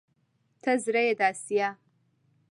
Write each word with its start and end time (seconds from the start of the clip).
ته 0.61 0.71
زړه 0.85 1.01
يې 1.07 1.13
د 1.19 1.21
اسيا 1.31 1.69